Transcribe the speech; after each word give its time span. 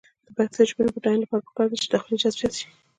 د 0.25 0.27
پښتو 0.37 0.61
ژبې 0.69 0.81
د 0.85 0.89
بډاینې 0.95 1.21
لپاره 1.23 1.45
پکار 1.47 1.67
ده 1.69 1.77
چې 1.81 1.87
داخلي 1.93 2.15
جذب 2.21 2.37
زیات 2.39 2.53
شي. 2.59 2.67